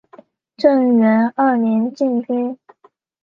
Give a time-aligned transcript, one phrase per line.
[0.57, 2.57] 正元二年进军。